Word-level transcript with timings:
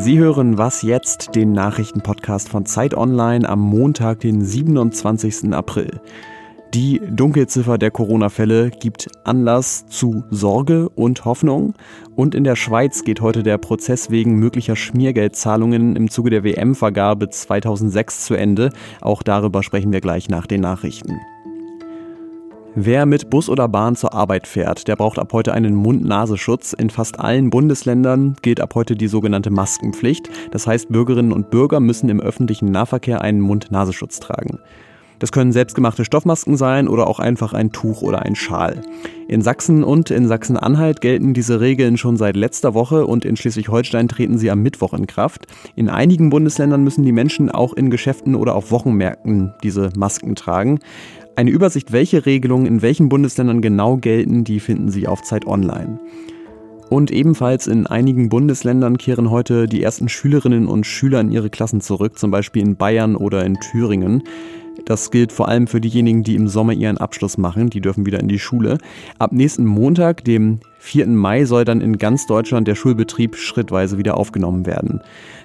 Sie 0.00 0.18
hören 0.18 0.56
Was 0.56 0.80
jetzt, 0.80 1.34
den 1.34 1.52
Nachrichtenpodcast 1.52 2.48
von 2.48 2.64
Zeit 2.64 2.94
Online 2.94 3.46
am 3.46 3.60
Montag, 3.60 4.20
den 4.20 4.42
27. 4.42 5.52
April. 5.52 6.00
Die 6.72 7.02
Dunkelziffer 7.06 7.76
der 7.76 7.90
Corona-Fälle 7.90 8.70
gibt 8.70 9.10
Anlass 9.24 9.84
zu 9.88 10.24
Sorge 10.30 10.88
und 10.88 11.26
Hoffnung. 11.26 11.74
Und 12.16 12.34
in 12.34 12.44
der 12.44 12.56
Schweiz 12.56 13.04
geht 13.04 13.20
heute 13.20 13.42
der 13.42 13.58
Prozess 13.58 14.10
wegen 14.10 14.36
möglicher 14.36 14.74
Schmiergeldzahlungen 14.74 15.96
im 15.96 16.08
Zuge 16.08 16.30
der 16.30 16.44
WM-Vergabe 16.44 17.28
2006 17.28 18.24
zu 18.24 18.34
Ende. 18.34 18.70
Auch 19.02 19.22
darüber 19.22 19.62
sprechen 19.62 19.92
wir 19.92 20.00
gleich 20.00 20.30
nach 20.30 20.46
den 20.46 20.62
Nachrichten. 20.62 21.20
Wer 22.76 23.04
mit 23.04 23.30
Bus 23.30 23.48
oder 23.48 23.66
Bahn 23.66 23.96
zur 23.96 24.14
Arbeit 24.14 24.46
fährt, 24.46 24.86
der 24.86 24.94
braucht 24.94 25.18
ab 25.18 25.32
heute 25.32 25.52
einen 25.52 25.74
Mund-Nasenschutz. 25.74 26.72
In 26.72 26.88
fast 26.88 27.18
allen 27.18 27.50
Bundesländern 27.50 28.36
gilt 28.42 28.60
ab 28.60 28.76
heute 28.76 28.94
die 28.94 29.08
sogenannte 29.08 29.50
Maskenpflicht. 29.50 30.30
Das 30.52 30.68
heißt, 30.68 30.88
Bürgerinnen 30.88 31.32
und 31.32 31.50
Bürger 31.50 31.80
müssen 31.80 32.08
im 32.08 32.20
öffentlichen 32.20 32.70
Nahverkehr 32.70 33.22
einen 33.22 33.40
Mund-Nasenschutz 33.40 34.20
tragen. 34.20 34.60
Das 35.18 35.32
können 35.32 35.52
selbstgemachte 35.52 36.06
Stoffmasken 36.06 36.56
sein 36.56 36.88
oder 36.88 37.06
auch 37.06 37.18
einfach 37.18 37.52
ein 37.52 37.72
Tuch 37.72 38.00
oder 38.02 38.22
ein 38.22 38.34
Schal. 38.34 38.80
In 39.28 39.42
Sachsen 39.42 39.84
und 39.84 40.10
in 40.10 40.26
Sachsen-Anhalt 40.26 41.02
gelten 41.02 41.34
diese 41.34 41.60
Regeln 41.60 41.98
schon 41.98 42.16
seit 42.16 42.36
letzter 42.36 42.72
Woche 42.72 43.06
und 43.06 43.26
in 43.26 43.36
Schleswig-Holstein 43.36 44.08
treten 44.08 44.38
sie 44.38 44.50
am 44.50 44.62
Mittwoch 44.62 44.94
in 44.94 45.06
Kraft. 45.06 45.46
In 45.76 45.90
einigen 45.90 46.30
Bundesländern 46.30 46.82
müssen 46.82 47.04
die 47.04 47.12
Menschen 47.12 47.50
auch 47.50 47.74
in 47.74 47.90
Geschäften 47.90 48.34
oder 48.34 48.54
auf 48.54 48.70
Wochenmärkten 48.70 49.52
diese 49.62 49.90
Masken 49.94 50.36
tragen. 50.36 50.80
Eine 51.36 51.50
Übersicht, 51.50 51.92
welche 51.92 52.26
Regelungen 52.26 52.66
in 52.66 52.82
welchen 52.82 53.08
Bundesländern 53.08 53.62
genau 53.62 53.96
gelten, 53.96 54.44
die 54.44 54.60
finden 54.60 54.90
Sie 54.90 55.06
auf 55.06 55.22
Zeit 55.22 55.46
Online. 55.46 56.00
Und 56.90 57.12
ebenfalls 57.12 57.68
in 57.68 57.86
einigen 57.86 58.28
Bundesländern 58.28 58.98
kehren 58.98 59.30
heute 59.30 59.66
die 59.66 59.82
ersten 59.82 60.08
Schülerinnen 60.08 60.66
und 60.66 60.86
Schüler 60.86 61.20
in 61.20 61.30
ihre 61.30 61.48
Klassen 61.48 61.80
zurück, 61.80 62.18
zum 62.18 62.32
Beispiel 62.32 62.62
in 62.62 62.76
Bayern 62.76 63.14
oder 63.14 63.44
in 63.44 63.54
Thüringen. 63.60 64.24
Das 64.84 65.10
gilt 65.10 65.32
vor 65.32 65.48
allem 65.48 65.66
für 65.66 65.80
diejenigen, 65.80 66.22
die 66.22 66.34
im 66.34 66.48
Sommer 66.48 66.72
ihren 66.72 66.98
Abschluss 66.98 67.38
machen. 67.38 67.70
Die 67.70 67.80
dürfen 67.80 68.06
wieder 68.06 68.20
in 68.20 68.28
die 68.28 68.38
Schule. 68.38 68.78
Ab 69.18 69.32
nächsten 69.32 69.64
Montag, 69.64 70.24
dem 70.24 70.60
4. 70.78 71.06
Mai, 71.08 71.44
soll 71.44 71.64
dann 71.64 71.80
in 71.80 71.98
ganz 71.98 72.26
Deutschland 72.26 72.66
der 72.66 72.74
Schulbetrieb 72.74 73.36
schrittweise 73.36 73.98
wieder 73.98 74.16
aufgenommen 74.16 74.66
werden. 74.66 75.00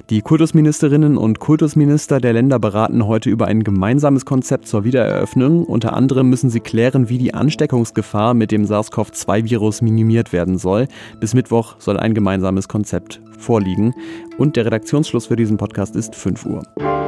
Die 0.10 0.22
Kultusministerinnen 0.22 1.18
und 1.18 1.40
Kultusminister 1.40 2.20
der 2.20 2.34
Länder 2.34 2.60
beraten 2.60 3.08
heute 3.08 3.30
über 3.30 3.48
ein 3.48 3.64
gemeinsames 3.64 4.26
Konzept 4.26 4.68
zur 4.68 4.84
Wiedereröffnung. 4.84 5.66
Unter 5.66 5.94
anderem 5.94 6.30
müssen 6.30 6.50
sie 6.50 6.60
klären, 6.60 7.10
wie 7.10 7.18
die 7.18 7.34
Ansteckungsgefahr 7.34 8.34
mit 8.34 8.52
dem 8.52 8.66
SARS-CoV-2-Virus 8.66 9.82
minimiert 9.82 10.32
werden 10.32 10.58
soll. 10.58 10.88
Bis 11.20 11.34
Mittwoch 11.34 11.76
soll 11.80 11.98
ein 11.98 12.14
gemeinsames 12.14 12.68
Konzept 12.68 13.20
vorliegen. 13.38 13.94
Und 14.38 14.56
der 14.56 14.66
Redaktionsschluss 14.66 15.28
für 15.28 15.36
diesen 15.36 15.58
Podcast 15.58 15.96
ist 15.96 16.16
5 16.16 16.46
Uhr. 16.46 17.05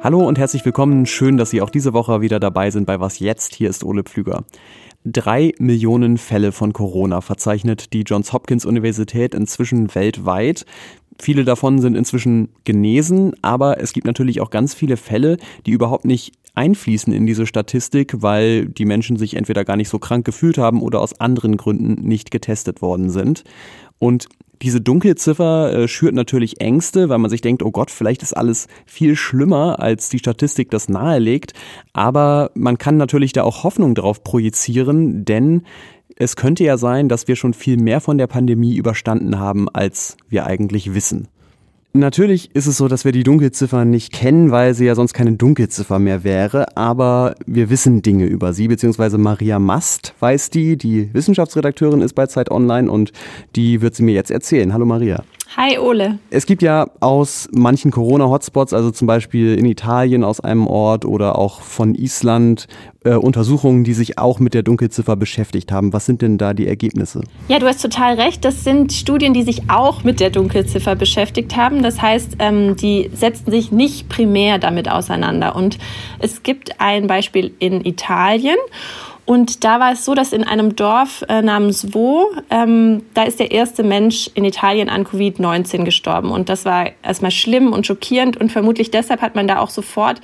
Hallo 0.00 0.20
und 0.20 0.38
herzlich 0.38 0.64
willkommen. 0.64 1.06
Schön, 1.06 1.36
dass 1.36 1.50
Sie 1.50 1.60
auch 1.60 1.70
diese 1.70 1.92
Woche 1.92 2.20
wieder 2.20 2.38
dabei 2.38 2.70
sind 2.70 2.86
bei 2.86 3.00
Was 3.00 3.18
jetzt. 3.18 3.56
Hier 3.56 3.68
ist 3.68 3.82
Ole 3.82 4.04
Pflüger. 4.04 4.44
Drei 5.04 5.52
Millionen 5.58 6.18
Fälle 6.18 6.52
von 6.52 6.72
Corona 6.72 7.20
verzeichnet 7.20 7.92
die 7.92 8.02
Johns 8.02 8.32
Hopkins 8.32 8.64
Universität 8.64 9.34
inzwischen 9.34 9.92
weltweit. 9.96 10.66
Viele 11.20 11.44
davon 11.44 11.80
sind 11.80 11.96
inzwischen 11.96 12.50
genesen, 12.62 13.34
aber 13.42 13.80
es 13.80 13.92
gibt 13.92 14.06
natürlich 14.06 14.40
auch 14.40 14.50
ganz 14.50 14.72
viele 14.72 14.96
Fälle, 14.96 15.36
die 15.66 15.72
überhaupt 15.72 16.04
nicht 16.04 16.32
einfließen 16.58 17.12
in 17.12 17.24
diese 17.24 17.46
Statistik, 17.46 18.20
weil 18.20 18.66
die 18.66 18.84
Menschen 18.84 19.16
sich 19.16 19.36
entweder 19.36 19.64
gar 19.64 19.76
nicht 19.76 19.88
so 19.88 20.00
krank 20.00 20.26
gefühlt 20.26 20.58
haben 20.58 20.82
oder 20.82 21.00
aus 21.00 21.20
anderen 21.20 21.56
Gründen 21.56 22.02
nicht 22.06 22.32
getestet 22.32 22.82
worden 22.82 23.10
sind. 23.10 23.44
Und 24.00 24.26
diese 24.60 24.80
Dunkelziffer 24.80 25.72
äh, 25.72 25.88
schürt 25.88 26.14
natürlich 26.14 26.60
Ängste, 26.60 27.08
weil 27.08 27.18
man 27.18 27.30
sich 27.30 27.42
denkt, 27.42 27.62
oh 27.62 27.70
Gott, 27.70 27.92
vielleicht 27.92 28.24
ist 28.24 28.36
alles 28.36 28.66
viel 28.86 29.14
schlimmer, 29.14 29.78
als 29.78 30.08
die 30.08 30.18
Statistik 30.18 30.72
das 30.72 30.88
nahelegt. 30.88 31.52
Aber 31.92 32.50
man 32.54 32.76
kann 32.76 32.96
natürlich 32.96 33.32
da 33.32 33.44
auch 33.44 33.62
Hoffnung 33.62 33.94
drauf 33.94 34.24
projizieren, 34.24 35.24
denn 35.24 35.62
es 36.16 36.34
könnte 36.34 36.64
ja 36.64 36.76
sein, 36.76 37.08
dass 37.08 37.28
wir 37.28 37.36
schon 37.36 37.54
viel 37.54 37.76
mehr 37.76 38.00
von 38.00 38.18
der 38.18 38.26
Pandemie 38.26 38.74
überstanden 38.74 39.38
haben, 39.38 39.68
als 39.68 40.16
wir 40.28 40.44
eigentlich 40.46 40.92
wissen. 40.92 41.28
Natürlich 41.94 42.54
ist 42.54 42.66
es 42.66 42.76
so, 42.76 42.86
dass 42.86 43.06
wir 43.06 43.12
die 43.12 43.22
Dunkelziffer 43.22 43.86
nicht 43.86 44.12
kennen, 44.12 44.50
weil 44.50 44.74
sie 44.74 44.84
ja 44.84 44.94
sonst 44.94 45.14
keine 45.14 45.32
Dunkelziffer 45.32 45.98
mehr 45.98 46.22
wäre, 46.22 46.76
aber 46.76 47.34
wir 47.46 47.70
wissen 47.70 48.02
Dinge 48.02 48.26
über 48.26 48.52
sie, 48.52 48.68
beziehungsweise 48.68 49.16
Maria 49.16 49.58
Mast 49.58 50.14
weiß 50.20 50.50
die, 50.50 50.76
die 50.76 51.12
Wissenschaftsredakteurin 51.14 52.02
ist 52.02 52.12
bei 52.12 52.26
Zeit 52.26 52.50
Online 52.50 52.90
und 52.90 53.12
die 53.56 53.80
wird 53.80 53.94
sie 53.94 54.02
mir 54.02 54.12
jetzt 54.12 54.30
erzählen. 54.30 54.74
Hallo 54.74 54.84
Maria. 54.84 55.24
Hi 55.56 55.78
Ole. 55.78 56.18
Es 56.28 56.44
gibt 56.44 56.60
ja 56.60 56.88
aus 57.00 57.48
manchen 57.52 57.90
Corona-Hotspots, 57.90 58.74
also 58.74 58.90
zum 58.90 59.06
Beispiel 59.06 59.58
in 59.58 59.64
Italien 59.64 60.22
aus 60.22 60.40
einem 60.40 60.66
Ort 60.66 61.06
oder 61.06 61.38
auch 61.38 61.62
von 61.62 61.94
Island, 61.94 62.66
äh, 63.04 63.14
Untersuchungen, 63.14 63.82
die 63.82 63.94
sich 63.94 64.18
auch 64.18 64.40
mit 64.40 64.52
der 64.52 64.62
Dunkelziffer 64.62 65.16
beschäftigt 65.16 65.72
haben. 65.72 65.94
Was 65.94 66.04
sind 66.04 66.20
denn 66.20 66.36
da 66.36 66.52
die 66.52 66.66
Ergebnisse? 66.66 67.22
Ja, 67.48 67.58
du 67.58 67.66
hast 67.66 67.80
total 67.80 68.20
recht. 68.20 68.44
Das 68.44 68.62
sind 68.62 68.92
Studien, 68.92 69.32
die 69.32 69.42
sich 69.42 69.70
auch 69.70 70.04
mit 70.04 70.20
der 70.20 70.28
Dunkelziffer 70.28 70.94
beschäftigt 70.96 71.56
haben. 71.56 71.82
Das 71.82 72.02
heißt, 72.02 72.36
ähm, 72.40 72.76
die 72.76 73.10
setzten 73.14 73.50
sich 73.50 73.72
nicht 73.72 74.10
primär 74.10 74.58
damit 74.58 74.90
auseinander. 74.90 75.56
Und 75.56 75.78
es 76.18 76.42
gibt 76.42 76.78
ein 76.78 77.06
Beispiel 77.06 77.52
in 77.58 77.86
Italien. 77.86 78.58
Und 79.28 79.62
da 79.62 79.78
war 79.78 79.92
es 79.92 80.06
so, 80.06 80.14
dass 80.14 80.32
in 80.32 80.42
einem 80.42 80.74
Dorf 80.74 81.22
äh, 81.28 81.42
namens 81.42 81.92
Wo, 81.92 82.30
ähm, 82.48 83.02
da 83.12 83.24
ist 83.24 83.38
der 83.38 83.50
erste 83.50 83.82
Mensch 83.82 84.30
in 84.32 84.42
Italien 84.42 84.88
an 84.88 85.04
Covid-19 85.04 85.84
gestorben. 85.84 86.30
Und 86.30 86.48
das 86.48 86.64
war 86.64 86.86
erstmal 87.02 87.30
schlimm 87.30 87.74
und 87.74 87.86
schockierend. 87.86 88.38
Und 88.38 88.50
vermutlich 88.50 88.90
deshalb 88.90 89.20
hat 89.20 89.34
man 89.34 89.46
da 89.46 89.58
auch 89.58 89.68
sofort 89.68 90.22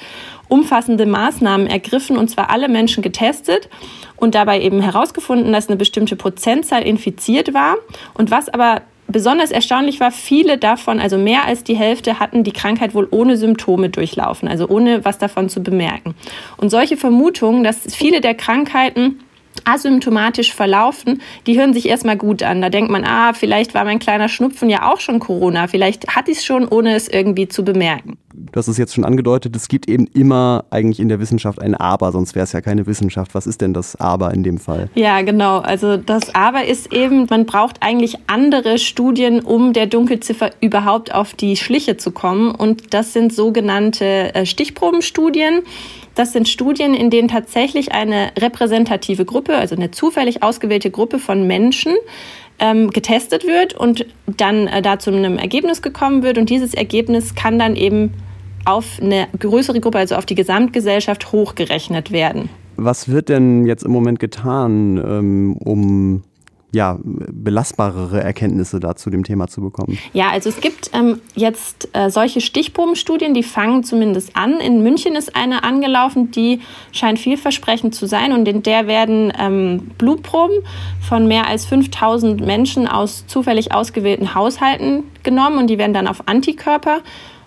umfassende 0.49 1.05
Maßnahmen 1.05 1.67
ergriffen 1.67 2.17
und 2.17 2.29
zwar 2.29 2.49
alle 2.49 2.67
Menschen 2.67 3.03
getestet 3.03 3.69
und 4.17 4.35
dabei 4.35 4.63
eben 4.63 4.81
herausgefunden, 4.81 5.53
dass 5.53 5.69
eine 5.69 5.77
bestimmte 5.77 6.17
Prozentzahl 6.17 6.81
infiziert 6.81 7.53
war. 7.53 7.77
Und 8.15 8.31
was 8.31 8.49
aber 8.49 8.81
Besonders 9.07 9.51
erstaunlich 9.51 10.01
war, 10.01 10.11
viele 10.11 10.59
davon, 10.59 10.99
also 10.99 11.19
mehr 11.19 11.45
als 11.45 11.63
die 11.63 11.77
Hälfte, 11.77 12.19
hatten 12.19 12.43
die 12.43 12.53
Krankheit 12.53 12.95
wohl 12.95 13.07
ohne 13.11 13.37
Symptome 13.37 13.91
durchlaufen, 13.91 14.49
also 14.49 14.67
ohne 14.69 15.05
was 15.05 15.19
davon 15.19 15.49
zu 15.49 15.63
bemerken. 15.63 16.15
Und 16.57 16.71
solche 16.71 16.97
Vermutungen, 16.97 17.65
dass 17.65 17.95
viele 17.95 18.21
der 18.21 18.35
Krankheiten 18.35 19.21
asymptomatisch 19.65 20.53
verlaufen, 20.53 21.23
die 21.47 21.59
hören 21.59 21.75
sich 21.75 21.89
erstmal 21.89 22.17
gut 22.17 22.43
an. 22.43 22.61
Da 22.61 22.71
denkt 22.71 22.91
man, 22.91 23.05
ah, 23.05 23.33
vielleicht 23.33 23.75
war 23.75 23.85
mein 23.85 23.99
kleiner 23.99 24.29
Schnupfen 24.29 24.71
ja 24.71 24.93
auch 24.93 25.01
schon 25.01 25.21
Corona, 25.21 25.67
vielleicht 25.67 26.09
hatte 26.09 26.31
ich 26.31 26.39
es 26.39 26.45
schon, 26.45 26.67
ohne 26.69 26.95
es 26.95 27.09
irgendwie 27.09 27.49
zu 27.49 27.65
bemerken. 27.65 28.19
Du 28.37 28.59
hast 28.59 28.69
es 28.69 28.79
jetzt 28.79 28.95
schon 28.95 29.05
angedeutet, 29.05 29.55
es 29.55 29.69
gibt 29.69 29.89
eben 29.89 30.07
immer 30.09 30.65
eigentlich 30.71 30.99
in 30.99 31.09
der 31.09 31.21
Wissenschaft 31.21 31.61
ein 31.61 31.75
Aber, 31.75 32.11
sonst 32.11 32.35
wäre 32.35 32.45
es 32.45 32.53
ja 32.53 32.61
keine 32.61 32.87
Wissenschaft. 32.87 33.35
Was 33.35 33.47
ist 33.47 33.61
denn 33.61 33.75
das 33.75 33.97
Aber 33.97 34.35
in 34.35 34.43
dem 34.43 34.59
Fall? 34.59 34.91
Ja, 34.95 35.23
genau. 35.23 35.59
Also 35.59 35.97
das 35.97 36.35
Aber 36.35 36.65
ist 36.65 36.93
eben, 36.93 37.27
man 37.31 37.47
braucht 37.47 37.77
eigentlich 37.81 38.17
andere 38.27 38.79
Studien, 38.79 39.41
um 39.41 39.73
der 39.73 39.87
Dunkelziffer 39.87 40.51
überhaupt 40.61 41.15
auf 41.15 41.35
die 41.35 41.57
Schliche 41.57 41.97
zu 41.97 42.11
kommen. 42.11 42.53
Und 42.53 42.93
das 42.93 43.13
sind 43.13 43.33
sogenannte 43.33 44.35
äh, 44.35 44.47
Stichprobenstudien. 44.47 45.63
Das 46.15 46.33
sind 46.33 46.49
Studien, 46.49 46.95
in 46.95 47.11
denen 47.11 47.29
tatsächlich 47.29 47.93
eine 47.93 48.31
repräsentative 48.39 49.25
Gruppe, 49.25 49.57
also 49.57 49.75
eine 49.75 49.91
zufällig 49.91 50.43
ausgewählte 50.43 50.91
Gruppe 50.91 51.19
von 51.19 51.47
Menschen, 51.47 51.95
ähm, 52.59 52.91
getestet 52.91 53.45
wird 53.47 53.75
und 53.75 54.07
dann 54.27 54.69
äh, 54.69 54.81
da 54.81 54.99
zu 54.99 55.11
einem 55.11 55.39
Ergebnis 55.39 55.83
gekommen 55.83 56.23
wird. 56.23 56.39
Und 56.39 56.51
dieses 56.51 56.73
Ergebnis 56.73 57.35
kann 57.35 57.59
dann 57.59 57.75
eben 57.75 58.13
auf 58.65 58.99
eine 59.01 59.27
größere 59.39 59.81
Gruppe, 59.81 59.99
also 59.99 60.15
auf 60.15 60.25
die 60.25 60.35
Gesamtgesellschaft, 60.37 61.33
hochgerechnet 61.33 62.13
werden. 62.13 62.49
Was 62.77 63.09
wird 63.09 63.29
denn 63.29 63.67
jetzt 63.67 63.85
im 63.85 63.93
Moment 63.93 64.19
getan, 64.19 64.97
ähm, 64.99 65.57
um 65.59 66.23
ja, 66.75 66.99
belastbarere 67.03 68.23
Erkenntnisse 68.23 68.81
da 68.81 68.97
zu 68.97 69.09
dem 69.09 69.25
Thema 69.25 69.47
zu 69.49 69.61
bekommen? 69.61 69.99
Ja, 70.13 70.31
also 70.31 70.49
es 70.49 70.61
gibt 70.61 70.91
ähm, 70.93 71.21
jetzt 71.35 71.89
äh, 71.93 72.11
solche 72.11 72.41
Stichprobenstudien, 72.41 73.33
die 73.33 73.43
fangen 73.43 73.85
zumindest 73.85 74.37
an. 74.37 74.61
In 74.61 74.83
München 74.83 75.15
ist 75.15 75.37
eine 75.37 75.63
angelaufen, 75.65 76.31
die 76.31 76.61
scheint 76.93 77.19
vielversprechend 77.19 77.95
zu 77.95 78.07
sein 78.07 78.33
und 78.33 78.47
in 78.47 78.63
der 78.63 78.87
werden 78.87 79.33
ähm, 79.39 79.91
Blutproben 79.97 80.59
von 81.01 81.27
mehr 81.29 81.47
als 81.47 81.65
5000 81.65 82.45
Menschen 82.45 82.89
aus 82.89 83.27
zufällig 83.27 83.73
ausgewählten 83.73 84.35
Haushalten 84.35 85.05
genommen 85.23 85.59
und 85.59 85.69
die 85.69 85.79
werden 85.79 85.95
dann 85.95 86.09
auf 86.09 86.27
Antikörper 86.27 87.01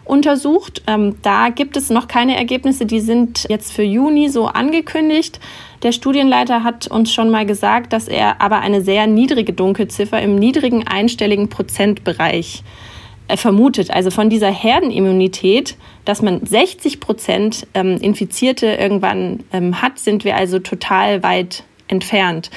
untersucht. 0.06 0.82
Ähm, 0.88 1.16
da 1.22 1.50
gibt 1.50 1.76
es 1.76 1.90
noch 1.90 2.08
keine 2.08 2.38
Ergebnisse, 2.38 2.86
die 2.86 3.02
sind 3.02 3.46
jetzt 3.50 3.74
für 3.74 3.84
Juni 3.84 4.30
so 4.30 4.48
angekündigt. 4.48 5.40
Der 5.84 5.92
Studienleiter 5.92 6.64
hat 6.64 6.88
uns 6.88 7.14
schon 7.14 7.30
mal 7.30 7.46
gesagt, 7.46 7.94
dass 7.94 8.08
er 8.08 8.42
aber 8.42 8.60
eine 8.60 8.82
sehr 8.82 9.06
niedrige 9.06 9.54
Dunkelziffer 9.54 10.22
im 10.22 10.36
niedrigen 10.36 10.88
einstelligen 10.88 11.50
Prozentbereich 11.50 12.64
äh, 13.28 13.38
vermutet. 13.38 13.92
Also 13.92 14.10
von 14.10 14.30
dieser 14.30 14.52
Herdenimmunität, 14.52 15.76
dass 16.06 16.22
man 16.22 16.46
60 16.46 17.00
Prozent 17.00 17.68
ähm, 17.74 17.98
Infizierte 17.98 18.68
irgendwann 18.68 19.44
ähm, 19.54 19.82
hat, 19.82 20.00
sind 20.00 20.24
wir 20.24 20.36
also 20.36 20.60
total 20.60 21.22
weit 21.24 21.64
entfernt. 21.88 22.50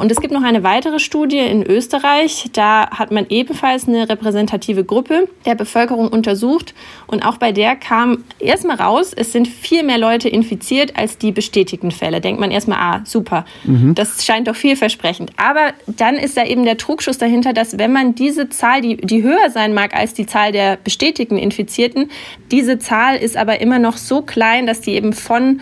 Und 0.00 0.10
es 0.10 0.18
gibt 0.18 0.32
noch 0.32 0.42
eine 0.42 0.62
weitere 0.62 0.98
Studie 0.98 1.40
in 1.40 1.62
Österreich. 1.62 2.46
Da 2.54 2.88
hat 2.88 3.10
man 3.10 3.26
ebenfalls 3.28 3.86
eine 3.86 4.08
repräsentative 4.08 4.82
Gruppe 4.82 5.28
der 5.44 5.54
Bevölkerung 5.54 6.08
untersucht. 6.08 6.72
Und 7.06 7.22
auch 7.22 7.36
bei 7.36 7.52
der 7.52 7.76
kam 7.76 8.24
erstmal 8.38 8.76
raus, 8.76 9.12
es 9.14 9.32
sind 9.32 9.46
viel 9.46 9.82
mehr 9.82 9.98
Leute 9.98 10.30
infiziert 10.30 10.96
als 10.96 11.18
die 11.18 11.32
bestätigten 11.32 11.90
Fälle. 11.90 12.22
Denkt 12.22 12.40
man 12.40 12.50
erstmal, 12.50 12.78
ah, 12.78 13.02
super, 13.04 13.44
mhm. 13.64 13.94
das 13.94 14.24
scheint 14.24 14.48
doch 14.48 14.56
vielversprechend. 14.56 15.32
Aber 15.36 15.74
dann 15.86 16.16
ist 16.16 16.34
da 16.34 16.46
eben 16.46 16.64
der 16.64 16.78
Trugschuss 16.78 17.18
dahinter, 17.18 17.52
dass 17.52 17.76
wenn 17.76 17.92
man 17.92 18.14
diese 18.14 18.48
Zahl, 18.48 18.80
die, 18.80 18.96
die 18.96 19.22
höher 19.22 19.50
sein 19.50 19.74
mag 19.74 19.94
als 19.94 20.14
die 20.14 20.24
Zahl 20.24 20.50
der 20.50 20.78
bestätigten 20.82 21.36
Infizierten, 21.36 22.10
diese 22.50 22.78
Zahl 22.78 23.16
ist 23.16 23.36
aber 23.36 23.60
immer 23.60 23.78
noch 23.78 23.98
so 23.98 24.22
klein, 24.22 24.66
dass 24.66 24.80
die 24.80 24.92
eben 24.92 25.12
von 25.12 25.60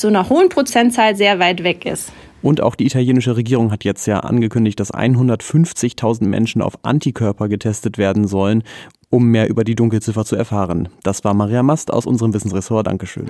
so 0.00 0.08
einer 0.08 0.28
hohen 0.28 0.48
Prozentzahl 0.48 1.16
sehr 1.16 1.38
weit 1.38 1.62
weg 1.62 1.86
ist. 1.86 2.12
Und 2.42 2.62
auch 2.62 2.74
die 2.74 2.86
italienische 2.86 3.36
Regierung 3.36 3.70
hat 3.70 3.84
jetzt 3.84 4.06
ja 4.06 4.20
angekündigt, 4.20 4.80
dass 4.80 4.92
150.000 4.92 6.24
Menschen 6.24 6.62
auf 6.62 6.78
Antikörper 6.82 7.48
getestet 7.48 7.98
werden 7.98 8.26
sollen, 8.26 8.62
um 9.10 9.26
mehr 9.26 9.48
über 9.48 9.64
die 9.64 9.74
Dunkelziffer 9.74 10.24
zu 10.24 10.36
erfahren. 10.36 10.88
Das 11.02 11.22
war 11.24 11.34
Maria 11.34 11.62
Mast 11.62 11.92
aus 11.92 12.06
unserem 12.06 12.32
Wissensressort. 12.32 12.86
Dankeschön. 12.86 13.26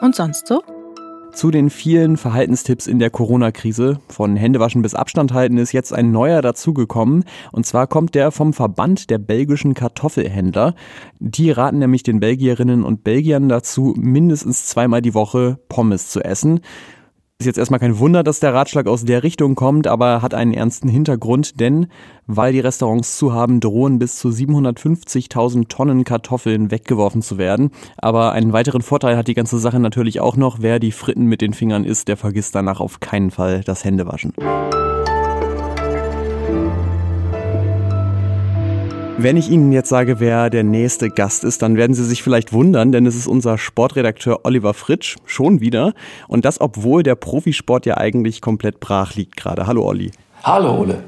Und 0.00 0.14
sonst 0.14 0.48
so? 0.48 0.62
Zu 1.34 1.50
den 1.50 1.68
vielen 1.68 2.16
Verhaltenstipps 2.16 2.86
in 2.86 3.00
der 3.00 3.10
Corona-Krise, 3.10 3.98
von 4.08 4.36
Händewaschen 4.36 4.82
bis 4.82 4.94
Abstand 4.94 5.32
halten, 5.32 5.58
ist 5.58 5.72
jetzt 5.72 5.92
ein 5.92 6.12
neuer 6.12 6.42
dazugekommen. 6.42 7.24
Und 7.50 7.66
zwar 7.66 7.88
kommt 7.88 8.14
der 8.14 8.30
vom 8.30 8.52
Verband 8.52 9.10
der 9.10 9.18
belgischen 9.18 9.74
Kartoffelhändler. 9.74 10.76
Die 11.18 11.50
raten 11.50 11.80
nämlich 11.80 12.04
den 12.04 12.20
Belgierinnen 12.20 12.84
und 12.84 13.02
Belgiern 13.02 13.48
dazu, 13.48 13.94
mindestens 13.96 14.66
zweimal 14.66 15.02
die 15.02 15.14
Woche 15.14 15.58
Pommes 15.68 16.08
zu 16.08 16.20
essen. 16.20 16.60
Ist 17.44 17.48
jetzt 17.48 17.58
erstmal 17.58 17.80
kein 17.80 17.98
Wunder, 17.98 18.22
dass 18.22 18.40
der 18.40 18.54
Ratschlag 18.54 18.86
aus 18.86 19.04
der 19.04 19.22
Richtung 19.22 19.54
kommt, 19.54 19.86
aber 19.86 20.22
hat 20.22 20.32
einen 20.32 20.54
ernsten 20.54 20.88
Hintergrund, 20.88 21.60
denn 21.60 21.88
weil 22.26 22.54
die 22.54 22.60
Restaurants 22.60 23.18
zu 23.18 23.34
haben, 23.34 23.60
drohen 23.60 23.98
bis 23.98 24.16
zu 24.16 24.30
750.000 24.30 25.68
Tonnen 25.68 26.04
Kartoffeln 26.04 26.70
weggeworfen 26.70 27.20
zu 27.20 27.36
werden. 27.36 27.70
Aber 27.98 28.32
einen 28.32 28.54
weiteren 28.54 28.80
Vorteil 28.80 29.18
hat 29.18 29.28
die 29.28 29.34
ganze 29.34 29.58
Sache 29.58 29.78
natürlich 29.78 30.20
auch 30.20 30.38
noch, 30.38 30.62
wer 30.62 30.78
die 30.78 30.90
Fritten 30.90 31.26
mit 31.26 31.42
den 31.42 31.52
Fingern 31.52 31.84
isst, 31.84 32.08
der 32.08 32.16
vergisst 32.16 32.54
danach 32.54 32.80
auf 32.80 33.00
keinen 33.00 33.30
Fall 33.30 33.60
das 33.62 33.84
Händewaschen. 33.84 34.32
Wenn 39.16 39.36
ich 39.36 39.48
Ihnen 39.48 39.70
jetzt 39.70 39.88
sage, 39.88 40.18
wer 40.18 40.50
der 40.50 40.64
nächste 40.64 41.08
Gast 41.08 41.44
ist, 41.44 41.62
dann 41.62 41.76
werden 41.76 41.94
Sie 41.94 42.04
sich 42.04 42.22
vielleicht 42.22 42.52
wundern, 42.52 42.90
denn 42.90 43.06
es 43.06 43.14
ist 43.14 43.28
unser 43.28 43.58
Sportredakteur 43.58 44.40
Oliver 44.42 44.74
Fritsch 44.74 45.16
schon 45.24 45.60
wieder. 45.60 45.94
Und 46.26 46.44
das, 46.44 46.60
obwohl 46.60 47.04
der 47.04 47.14
Profisport 47.14 47.86
ja 47.86 47.96
eigentlich 47.96 48.40
komplett 48.40 48.80
brach 48.80 49.14
liegt 49.14 49.36
gerade. 49.36 49.68
Hallo 49.68 49.86
Olli. 49.86 50.10
Hallo 50.42 50.80
Ole. 50.80 51.04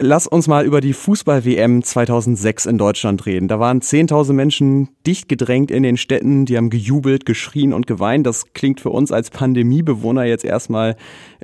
Lass 0.00 0.28
uns 0.28 0.46
mal 0.46 0.64
über 0.64 0.80
die 0.80 0.92
Fußball-WM 0.92 1.82
2006 1.82 2.66
in 2.66 2.78
Deutschland 2.78 3.26
reden. 3.26 3.48
Da 3.48 3.58
waren 3.58 3.80
10.000 3.80 4.32
Menschen 4.32 4.90
dicht 5.04 5.28
gedrängt 5.28 5.72
in 5.72 5.82
den 5.82 5.96
Städten, 5.96 6.44
die 6.44 6.56
haben 6.56 6.70
gejubelt, 6.70 7.26
geschrien 7.26 7.72
und 7.72 7.88
geweint. 7.88 8.24
Das 8.24 8.52
klingt 8.52 8.78
für 8.80 8.90
uns 8.90 9.10
als 9.10 9.30
Pandemiebewohner 9.30 10.22
jetzt 10.22 10.44
erstmal 10.44 10.94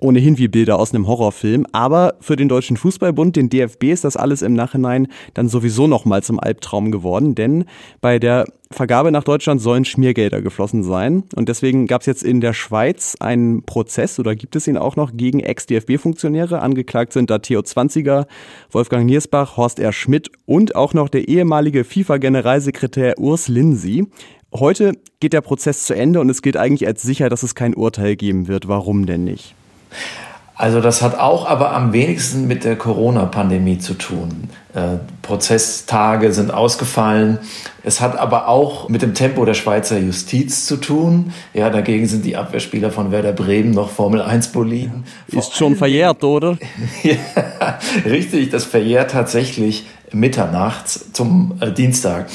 ohnehin 0.01 0.39
wie 0.39 0.47
Bilder 0.47 0.79
aus 0.79 0.95
einem 0.95 1.09
Horrorfilm. 1.09 1.67
Aber 1.73 2.15
für 2.21 2.37
den 2.37 2.49
Deutschen 2.49 2.77
Fußballbund, 2.77 3.35
den 3.35 3.51
DFB, 3.51 3.87
ist 3.87 4.05
das 4.05 4.17
alles 4.17 4.41
im 4.41 4.55
Nachhinein 4.55 5.09
dann 5.35 5.49
sowieso 5.49 5.89
nochmal 5.89 6.23
zum 6.23 6.39
Albtraum 6.39 6.93
geworden. 6.93 7.35
Denn 7.35 7.65
bei 8.01 8.21
der 8.21 8.45
Vergabe 8.75 9.11
nach 9.11 9.25
Deutschland 9.25 9.63
sollen 9.63 9.85
Schmiergelder 9.85 10.43
geflossen 10.43 10.83
sein. 10.83 11.25
Und 11.35 11.49
deswegen 11.49 11.87
gab 11.87 12.03
es 12.03 12.07
jetzt 12.07 12.23
in 12.23 12.41
der 12.41 12.53
Schweiz 12.53 13.17
einen 13.21 13.63
Prozess 13.63 14.19
oder 14.19 14.35
gibt 14.35 14.57
es 14.57 14.67
ihn 14.67 14.77
auch 14.77 14.97
noch 14.97 15.13
gegen 15.15 15.41
Ex-DFB-Funktionäre. 15.41 16.61
Angeklagt 16.61 17.13
sind 17.13 17.31
da 17.31 17.39
Theo 17.39 17.63
Zwanziger, 17.63 18.27
Wolfgang 18.71 19.07
Niersbach, 19.07 19.57
Horst 19.57 19.79
R. 19.79 19.93
Schmidt 19.93 20.31
und 20.45 20.77
auch 20.77 20.93
noch 20.93 21.09
der 21.09 21.29
ehemalige 21.29 21.85
FIFA-Generalsekretär 21.85 23.19
Urs 23.19 23.49
Lindsey. 23.49 24.07
Heute 24.53 24.93
geht 25.21 25.33
der 25.33 25.41
Prozess 25.41 25.85
zu 25.85 25.95
Ende 25.95 26.21
und 26.21 26.29
es 26.29 26.43
gilt 26.43 26.57
eigentlich 26.57 26.87
als 26.87 27.03
sicher, 27.03 27.29
dass 27.29 27.43
es 27.43 27.55
kein 27.55 27.75
Urteil 27.75 28.17
geben 28.17 28.49
wird. 28.49 28.69
Warum 28.69 29.07
denn 29.07 29.25
nicht? 29.25 29.55
Also 30.57 30.81
das 30.81 31.03
hat 31.03 31.19
auch 31.19 31.49
aber 31.49 31.73
am 31.73 31.93
wenigsten 31.93 32.47
mit 32.47 32.63
der 32.63 32.77
Corona-Pandemie 32.77 33.79
zu 33.79 33.95
tun. 33.95 34.49
Äh, 34.73 34.99
Prozesstage 35.23 36.33
sind 36.33 36.53
ausgefallen. 36.53 37.39
Es 37.83 38.01
hat 38.01 38.17
aber 38.17 38.47
auch 38.47 38.89
mit 38.89 39.03
dem 39.03 39.15
Tempo 39.15 39.45
der 39.45 39.55
Schweizer 39.55 39.99
Justiz 39.99 40.65
zu 40.67 40.77
tun. 40.77 41.33
Ja, 41.55 41.71
dagegen 41.71 42.07
sind 42.07 42.25
die 42.25 42.37
Abwehrspieler 42.37 42.93
von 42.93 43.11
Werder 43.11 43.33
Bremen 43.33 43.73
noch 43.73 43.91
Formel 43.91 44.23
1 44.23 44.49
Boliden. 44.49 45.05
Ist 45.27 45.57
schon 45.57 45.75
verjährt, 45.75 46.23
oder? 46.23 46.57
ja, 47.03 47.79
richtig, 48.05 48.51
das 48.51 48.65
verjährt 48.65 49.11
tatsächlich 49.11 49.87
mitternachts 50.13 51.13
zum 51.13 51.57
äh, 51.61 51.73
Dienstag. 51.73 52.27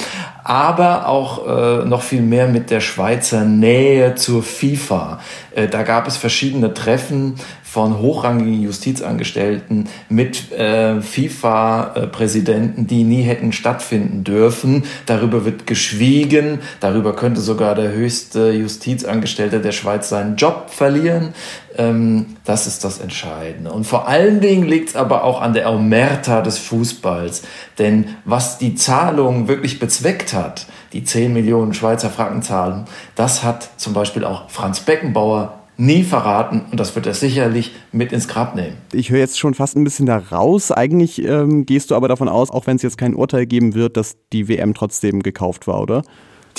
Aber 0.44 1.08
auch 1.08 1.48
äh, 1.48 1.86
noch 1.86 2.02
viel 2.02 2.22
mehr 2.22 2.48
mit 2.48 2.70
der 2.70 2.82
Schweizer 2.82 3.46
Nähe 3.46 4.16
zur 4.16 4.44
FIFA. 4.44 5.20
Äh, 5.56 5.68
da 5.68 5.84
gab 5.84 6.08
es 6.08 6.18
verschiedene 6.18 6.74
Treffen 6.74 7.36
von 7.72 8.00
hochrangigen 8.00 8.64
Justizangestellten 8.64 9.90
mit 10.10 10.52
äh, 10.52 11.02
FIFA-Präsidenten, 11.02 12.88
die 12.88 13.04
nie 13.04 13.22
hätten 13.22 13.52
stattfinden 13.52 14.24
dürfen. 14.24 14.86
Darüber 15.06 15.46
wird 15.46 15.68
geschwiegen. 15.68 16.60
Darüber 16.80 17.16
könnte 17.16 17.42
sogar 17.42 17.76
der 17.76 17.92
höchste 17.92 18.52
Justizangestellte 18.52 19.60
der 19.60 19.72
Schweiz 19.72 20.10
seinen 20.10 20.36
Job 20.36 20.72
verlieren. 20.72 21.36
Ähm, 21.78 22.38
das 22.44 22.66
ist 22.66 22.84
das 22.84 23.00
Entscheidende. 23.00 23.72
Und 23.72 23.86
vor 23.86 24.08
allen 24.08 24.42
Dingen 24.42 24.68
liegt 24.68 24.90
es 24.90 24.96
aber 24.96 25.24
auch 25.24 25.40
an 25.40 25.54
der 25.54 25.72
Omerta 25.72 26.42
des 26.42 26.58
Fußballs. 26.58 27.44
Denn 27.78 28.16
was 28.26 28.58
die 28.58 28.74
Zahlung 28.74 29.48
wirklich 29.48 29.78
bezweckt 29.78 30.34
hat, 30.34 30.66
die 30.92 31.04
10 31.04 31.32
Millionen 31.32 31.76
Schweizer 31.76 32.10
Franken 32.10 32.42
Zahlung, 32.42 32.86
das 33.16 33.44
hat 33.44 33.70
zum 33.78 33.94
Beispiel 33.94 34.26
auch 34.26 34.50
Franz 34.50 34.80
Beckenbauer 34.80 35.59
nie 35.80 36.04
verraten 36.04 36.62
und 36.72 36.80
das 36.80 36.94
wird 36.96 37.08
er 37.08 37.14
sicherlich 37.14 37.72
mit 37.92 38.12
ins 38.12 38.28
Grab 38.28 38.56
nehmen. 38.56 38.76
Ich 38.92 39.10
höre 39.10 39.20
jetzt 39.20 39.40
schon 39.40 39.54
fast 39.54 39.78
ein 39.78 39.84
bisschen 39.86 40.06
da 40.06 40.18
raus. 40.18 40.72
Eigentlich 40.72 41.24
ähm, 41.24 41.66
gehst 41.66 41.90
du 41.90 41.96
aber 41.96 42.10
davon 42.10 42.28
aus, 42.28 42.52
auch 42.52 42.68
wenn 42.68 42.76
es 42.76 42.82
jetzt 42.82 42.98
kein 42.98 43.16
Urteil 43.16 43.46
geben 43.46 43.74
wird, 43.74 43.96
dass 43.96 44.18
die 44.34 44.50
WM 44.50 44.74
trotzdem 44.74 45.24
gekauft 45.24 45.68
war, 45.68 45.82
oder? 45.82 46.04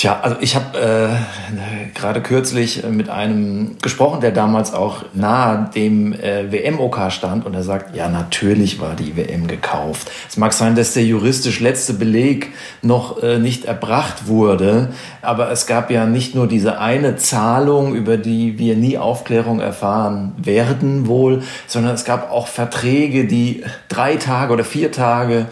Tja, 0.01 0.19
also 0.23 0.37
ich 0.41 0.57
habe 0.57 0.79
äh, 0.79 1.95
gerade 1.95 2.23
kürzlich 2.23 2.85
mit 2.91 3.11
einem 3.11 3.77
gesprochen, 3.83 4.23
der 4.23 4.31
damals 4.31 4.73
auch 4.73 5.05
nahe 5.13 5.69
dem 5.75 6.15
äh, 6.15 6.51
WM-OK 6.51 7.13
stand 7.13 7.45
und 7.45 7.53
er 7.53 7.63
sagt, 7.63 7.95
ja, 7.95 8.09
natürlich 8.09 8.81
war 8.81 8.95
die 8.95 9.15
WM 9.19 9.47
gekauft. 9.47 10.11
Es 10.27 10.39
mag 10.39 10.55
sein, 10.55 10.75
dass 10.75 10.95
der 10.95 11.05
juristisch 11.05 11.61
letzte 11.61 11.93
Beleg 11.93 12.55
noch 12.81 13.23
äh, 13.23 13.39
nicht 13.39 13.67
erbracht 13.67 14.27
wurde, 14.27 14.89
aber 15.21 15.51
es 15.51 15.67
gab 15.67 15.91
ja 15.91 16.07
nicht 16.07 16.35
nur 16.35 16.47
diese 16.47 16.79
eine 16.79 17.17
Zahlung, 17.17 17.95
über 17.95 18.17
die 18.17 18.59
wir 18.59 18.77
nie 18.77 18.97
Aufklärung 18.97 19.61
erfahren 19.61 20.33
werden 20.39 21.09
wohl, 21.09 21.43
sondern 21.67 21.95
es 21.95 22.07
gab 22.07 22.33
auch 22.33 22.47
Verträge, 22.47 23.27
die 23.27 23.65
drei 23.91 24.17
Tage 24.17 24.55
oder 24.55 24.65
vier 24.65 24.93
Tage 24.93 25.49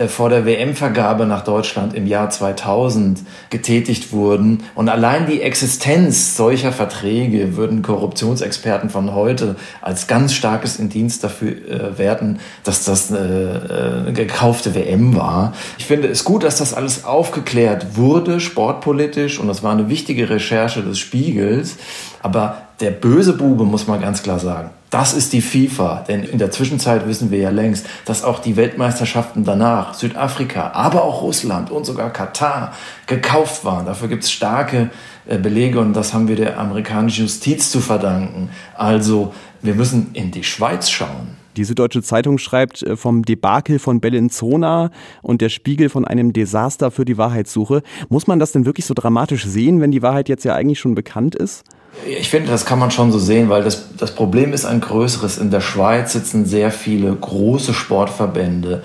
äh, 0.00 0.08
vor 0.08 0.30
der 0.30 0.46
WM-Vergabe 0.46 1.26
nach 1.26 1.44
Deutschland 1.44 1.94
im 1.94 2.06
Jahr 2.06 2.30
2000 2.30 3.20
getätigt 3.50 3.89
wurden. 4.12 4.64
Und 4.74 4.88
allein 4.88 5.26
die 5.26 5.42
Existenz 5.42 6.36
solcher 6.36 6.72
Verträge 6.72 7.56
würden 7.56 7.82
Korruptionsexperten 7.82 8.90
von 8.90 9.14
heute 9.14 9.56
als 9.82 10.06
ganz 10.06 10.32
starkes 10.32 10.78
Indienst 10.78 11.24
dafür 11.24 11.50
äh, 11.50 11.98
werten, 11.98 12.38
dass 12.64 12.84
das 12.84 13.12
eine, 13.12 14.04
eine 14.06 14.12
gekaufte 14.12 14.74
WM 14.74 15.16
war. 15.16 15.52
Ich 15.78 15.86
finde 15.86 16.08
es 16.08 16.24
gut, 16.24 16.44
dass 16.44 16.58
das 16.58 16.74
alles 16.74 17.04
aufgeklärt 17.04 17.96
wurde, 17.96 18.40
sportpolitisch, 18.40 19.38
und 19.38 19.48
das 19.48 19.62
war 19.62 19.72
eine 19.72 19.88
wichtige 19.88 20.30
Recherche 20.30 20.82
des 20.82 20.98
Spiegels. 20.98 21.76
Aber 22.22 22.62
der 22.80 22.90
böse 22.90 23.34
Bube, 23.34 23.64
muss 23.64 23.86
man 23.86 24.00
ganz 24.00 24.22
klar 24.22 24.38
sagen, 24.38 24.70
das 24.90 25.14
ist 25.14 25.32
die 25.32 25.40
FIFA. 25.40 26.04
Denn 26.06 26.24
in 26.24 26.38
der 26.38 26.50
Zwischenzeit 26.50 27.06
wissen 27.06 27.30
wir 27.30 27.38
ja 27.38 27.50
längst, 27.50 27.86
dass 28.04 28.24
auch 28.24 28.40
die 28.40 28.56
Weltmeisterschaften 28.56 29.44
danach, 29.44 29.94
Südafrika, 29.94 30.72
aber 30.74 31.04
auch 31.04 31.22
Russland 31.22 31.70
und 31.70 31.86
sogar 31.86 32.12
Katar 32.12 32.72
gekauft 33.06 33.64
waren. 33.64 33.86
Dafür 33.86 34.08
gibt 34.08 34.24
es 34.24 34.32
starke 34.32 34.90
äh, 35.26 35.38
Belege 35.38 35.80
und 35.80 35.94
das 35.94 36.12
haben 36.12 36.28
wir 36.28 36.36
der 36.36 36.58
amerikanischen 36.58 37.22
Justiz 37.22 37.70
zu 37.70 37.80
verdanken. 37.80 38.50
Also 38.76 39.32
wir 39.62 39.74
müssen 39.74 40.10
in 40.12 40.30
die 40.30 40.44
Schweiz 40.44 40.90
schauen. 40.90 41.40
Die 41.56 41.64
Süddeutsche 41.64 42.02
Zeitung 42.02 42.38
schreibt 42.38 42.82
äh, 42.82 42.96
vom 42.96 43.22
Debakel 43.22 43.78
von 43.78 44.00
Bellinzona 44.00 44.90
und 45.22 45.40
der 45.40 45.48
Spiegel 45.48 45.88
von 45.88 46.04
einem 46.04 46.32
Desaster 46.32 46.90
für 46.90 47.04
die 47.04 47.18
Wahrheitssuche. 47.18 47.82
Muss 48.08 48.26
man 48.26 48.38
das 48.38 48.52
denn 48.52 48.66
wirklich 48.66 48.86
so 48.86 48.94
dramatisch 48.94 49.44
sehen, 49.44 49.80
wenn 49.80 49.90
die 49.90 50.02
Wahrheit 50.02 50.28
jetzt 50.28 50.44
ja 50.44 50.54
eigentlich 50.54 50.80
schon 50.80 50.94
bekannt 50.94 51.34
ist? 51.34 51.64
Ich 52.06 52.30
finde, 52.30 52.50
das 52.50 52.64
kann 52.64 52.78
man 52.78 52.90
schon 52.90 53.12
so 53.12 53.18
sehen, 53.18 53.48
weil 53.48 53.62
das, 53.62 53.96
das 53.96 54.14
Problem 54.14 54.52
ist 54.52 54.64
ein 54.64 54.80
größeres. 54.80 55.38
In 55.38 55.50
der 55.50 55.60
Schweiz 55.60 56.12
sitzen 56.12 56.46
sehr 56.46 56.70
viele 56.70 57.12
große 57.12 57.74
Sportverbände, 57.74 58.82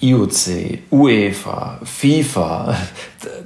IOC, 0.00 0.80
UEFA, 0.90 1.78
FIFA. 1.82 2.76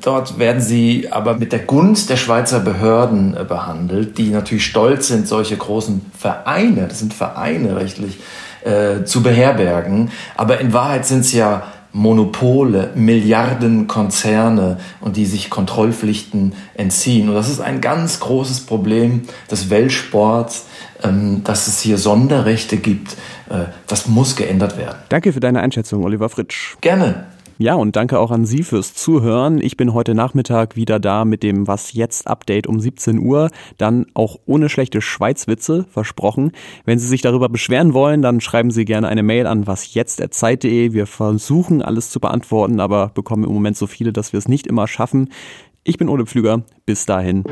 Dort 0.03 0.39
werden 0.39 0.61
sie 0.61 1.09
aber 1.11 1.37
mit 1.37 1.53
der 1.53 1.61
Gunst 1.61 2.11
der 2.11 2.17
Schweizer 2.17 2.61
Behörden 2.61 3.37
äh, 3.37 3.45
behandelt, 3.45 4.19
die 4.19 4.31
natürlich 4.31 4.67
stolz 4.67 5.09
sind, 5.09 5.29
solche 5.29 5.57
großen 5.57 6.11
Vereine, 6.19 6.89
das 6.89 6.99
sind 6.99 7.15
Vereine 7.15 7.77
rechtlich, 7.77 8.19
äh, 8.65 9.05
zu 9.05 9.23
beherbergen. 9.23 10.11
Aber 10.37 10.61
in 10.61 10.73
Wahrheit 10.73 11.07
sind 11.07 11.21
es 11.21 11.33
ja 11.33 11.63
Monopole, 11.93 12.91
Milliardenkonzerne 12.95 14.79
und 15.01 15.17
die 15.17 15.27
sich 15.27 15.51
Kontrollpflichten 15.51 16.55
entziehen. 16.75 17.29
Und 17.29 17.35
das 17.35 17.49
ist 17.49 17.61
ein 17.61 17.81
ganz 17.81 18.21
großes 18.21 18.61
Problem 18.61 19.23
des 19.51 19.71
Weltsports, 19.71 20.67
ähm, 21.03 21.43
dass 21.45 21.67
es 21.67 21.81
hier 21.81 21.99
Sonderrechte 21.99 22.77
gibt. 22.77 23.15
Äh, 23.49 23.65
das 23.87 24.07
muss 24.07 24.37
geändert 24.37 24.79
werden. 24.79 24.99
Danke 25.09 25.33
für 25.33 25.41
deine 25.41 25.61
Einschätzung, 25.61 26.05
Oliver 26.05 26.29
Fritsch. 26.29 26.77
Gerne. 26.81 27.27
Ja, 27.63 27.75
und 27.75 27.95
danke 27.95 28.19
auch 28.19 28.31
an 28.31 28.47
Sie 28.47 28.63
fürs 28.63 28.95
Zuhören. 28.95 29.61
Ich 29.61 29.77
bin 29.77 29.93
heute 29.93 30.15
Nachmittag 30.15 30.77
wieder 30.77 30.99
da 30.99 31.27
mit 31.27 31.43
dem 31.43 31.69
Was 31.69 31.93
jetzt 31.93 32.27
Update 32.27 32.67
um 32.67 32.81
17 32.81 33.19
Uhr. 33.19 33.51
Dann 33.77 34.07
auch 34.15 34.39
ohne 34.47 34.71
schlechte 34.71 35.03
Schweizwitze, 35.03 35.85
versprochen. 35.91 36.53
Wenn 36.87 36.99
Sie 36.99 37.07
sich 37.07 37.21
darüber 37.21 37.51
beschweren 37.51 37.93
wollen, 37.93 38.23
dann 38.23 38.41
schreiben 38.41 38.71
Sie 38.71 38.87
gerne 38.87 39.09
eine 39.09 39.23
Mail 39.23 39.47
an 39.47 39.67
wasjetzt.zeit.de. 39.67 40.95
Wir 40.95 41.07
versuchen 41.07 41.83
alles 41.83 42.09
zu 42.09 42.19
beantworten, 42.19 42.81
aber 42.81 43.09
bekommen 43.11 43.45
im 43.45 43.53
Moment 43.53 43.77
so 43.77 43.87
viele, 43.87 44.15
dass 44.15 44.33
wir 44.33 44.39
es 44.39 44.49
nicht 44.49 44.67
immer 44.67 44.87
schaffen. 44.87 45.29
Ich 45.85 45.99
bin 45.99 46.09
Ole 46.09 46.25
Pflüger. 46.25 46.63
Bis 46.87 47.05
dahin. 47.05 47.45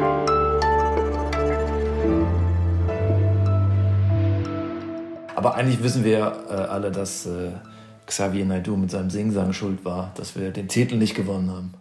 Aber 5.36 5.54
eigentlich 5.54 5.82
wissen 5.82 6.02
wir 6.02 6.32
äh, 6.48 6.54
alle, 6.54 6.90
dass 6.90 7.26
äh, 7.26 7.50
Xavier 8.08 8.44
Naidoo 8.44 8.76
mit 8.76 8.90
seinem 8.90 9.10
Singsang 9.10 9.52
schuld 9.52 9.84
war, 9.84 10.12
dass 10.16 10.36
wir 10.36 10.50
den 10.50 10.68
Titel 10.68 10.96
nicht 10.96 11.14
gewonnen 11.14 11.50
haben. 11.50 11.74